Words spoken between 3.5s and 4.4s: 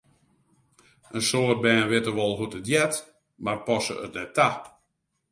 passe it net